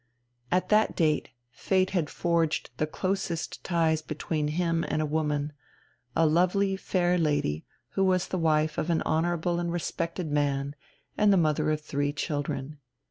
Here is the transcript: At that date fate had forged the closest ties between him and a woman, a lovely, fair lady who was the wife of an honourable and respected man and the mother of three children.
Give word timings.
At 0.51 0.69
that 0.69 0.95
date 0.95 1.29
fate 1.51 1.91
had 1.91 2.09
forged 2.09 2.71
the 2.77 2.87
closest 2.87 3.63
ties 3.63 4.01
between 4.01 4.47
him 4.47 4.83
and 4.87 4.99
a 4.99 5.05
woman, 5.05 5.53
a 6.15 6.25
lovely, 6.25 6.75
fair 6.75 7.19
lady 7.19 7.65
who 7.89 8.03
was 8.03 8.27
the 8.27 8.39
wife 8.39 8.79
of 8.79 8.89
an 8.89 9.03
honourable 9.03 9.59
and 9.59 9.71
respected 9.71 10.31
man 10.31 10.73
and 11.19 11.31
the 11.31 11.37
mother 11.37 11.69
of 11.69 11.81
three 11.81 12.13
children. 12.13 12.79